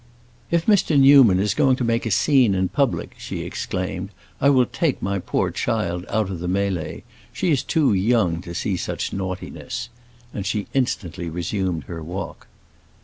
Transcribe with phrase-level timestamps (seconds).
[0.49, 0.99] "If Mr.
[0.99, 4.09] Newman is going to make a scene in public," she exclaimed,
[4.41, 7.03] "I will take my poor child out of the mêlée.
[7.31, 9.89] She is too young to see such naughtiness!"
[10.33, 12.47] and she instantly resumed her walk.